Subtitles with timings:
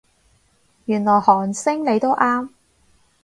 [0.85, 2.49] 原來韓星你都啱